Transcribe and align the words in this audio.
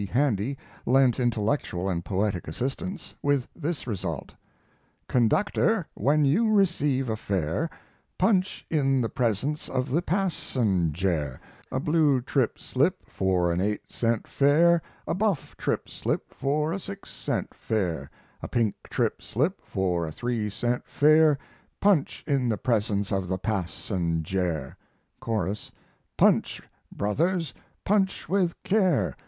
Handy 0.09 0.57
lent 0.87 1.19
intellectual 1.19 1.87
and 1.87 2.03
poetic 2.03 2.47
assistance, 2.47 3.13
with 3.21 3.47
this 3.55 3.85
result: 3.85 4.33
Conductor, 5.07 5.87
when 5.93 6.25
you 6.25 6.51
receive 6.51 7.07
a 7.07 7.15
fare, 7.15 7.69
Punch 8.17 8.65
in 8.71 8.99
the 9.01 9.09
presence 9.09 9.69
of 9.69 9.89
the 9.91 10.01
passenjare! 10.01 11.39
A 11.71 11.79
blue 11.79 12.19
trip 12.19 12.57
slip 12.57 13.07
for 13.07 13.51
an 13.51 13.61
eight 13.61 13.91
cent 13.91 14.27
fare, 14.27 14.81
A 15.05 15.13
buff 15.13 15.55
trip 15.55 15.87
slip 15.87 16.33
for 16.33 16.73
a 16.73 16.79
six 16.79 17.11
cent 17.11 17.53
fare, 17.53 18.09
A 18.41 18.47
pink 18.47 18.73
trip 18.89 19.21
slip 19.21 19.61
for 19.63 20.07
a 20.07 20.11
three 20.11 20.49
cent 20.49 20.81
fare. 20.87 21.37
Punch 21.79 22.23
in 22.25 22.49
the 22.49 22.57
presence 22.57 23.11
of 23.11 23.27
the 23.27 23.37
passenjare! 23.37 24.75
CHORUS 25.19 25.71
Punch, 26.17 26.59
brothers! 26.91 27.53
Punch 27.85 28.27
with 28.27 28.55
care! 28.63 29.15